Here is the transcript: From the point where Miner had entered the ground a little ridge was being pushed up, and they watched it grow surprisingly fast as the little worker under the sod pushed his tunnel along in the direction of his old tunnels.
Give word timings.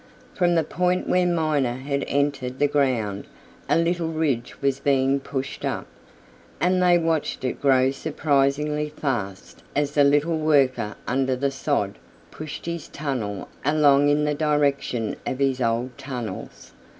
From 0.33 0.55
the 0.55 0.63
point 0.63 1.07
where 1.07 1.27
Miner 1.27 1.75
had 1.75 2.03
entered 2.07 2.57
the 2.57 2.65
ground 2.67 3.25
a 3.69 3.77
little 3.77 4.07
ridge 4.07 4.59
was 4.59 4.79
being 4.79 5.19
pushed 5.19 5.63
up, 5.63 5.85
and 6.59 6.81
they 6.81 6.97
watched 6.97 7.43
it 7.43 7.61
grow 7.61 7.91
surprisingly 7.91 8.89
fast 8.89 9.61
as 9.75 9.91
the 9.91 10.03
little 10.03 10.39
worker 10.39 10.95
under 11.05 11.35
the 11.35 11.51
sod 11.51 11.99
pushed 12.31 12.65
his 12.65 12.87
tunnel 12.87 13.47
along 13.63 14.09
in 14.09 14.25
the 14.25 14.33
direction 14.33 15.17
of 15.27 15.37
his 15.37 15.61
old 15.61 15.95
tunnels. 15.99 16.71